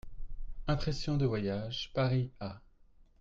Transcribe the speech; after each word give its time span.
=Impressions 0.67 1.17
de 1.17 1.27
voyage.= 1.27 1.91
Paris, 1.93 2.31
A. 2.39 2.59